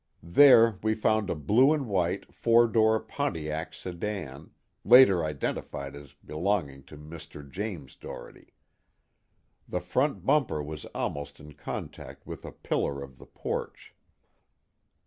[0.33, 4.49] There we found a blue and white four door Pontiac sedan,
[4.83, 7.47] later identified as belonging to Mr.
[7.47, 8.55] James Doherty.
[9.69, 13.93] The front bumper was almost in contact with a pillar of the porch.